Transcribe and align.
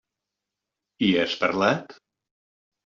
Hi 1.03 1.11
has 1.21 1.37
parlat? 1.45 1.97